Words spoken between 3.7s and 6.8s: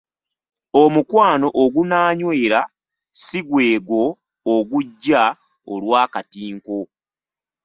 gwo ogujja olw’akatinko.